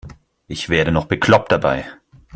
[0.47, 1.85] Ich werde noch bekloppt dabei.